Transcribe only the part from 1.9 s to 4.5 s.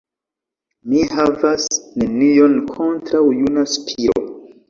nenion kontraŭ juna Spiro!